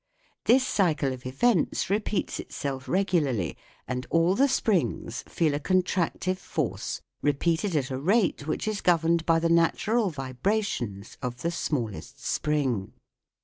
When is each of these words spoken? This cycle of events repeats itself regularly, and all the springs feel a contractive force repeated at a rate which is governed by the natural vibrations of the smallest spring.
This 0.45 0.65
cycle 0.65 1.13
of 1.13 1.27
events 1.27 1.87
repeats 1.87 2.39
itself 2.39 2.89
regularly, 2.89 3.55
and 3.87 4.07
all 4.09 4.33
the 4.33 4.47
springs 4.47 5.21
feel 5.27 5.53
a 5.53 5.59
contractive 5.59 6.37
force 6.39 7.01
repeated 7.21 7.75
at 7.75 7.91
a 7.91 7.99
rate 7.99 8.47
which 8.47 8.67
is 8.67 8.81
governed 8.81 9.27
by 9.27 9.37
the 9.37 9.47
natural 9.47 10.09
vibrations 10.09 11.19
of 11.21 11.43
the 11.43 11.51
smallest 11.51 12.19
spring. 12.19 12.93